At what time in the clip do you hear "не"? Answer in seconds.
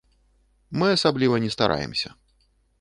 1.45-1.53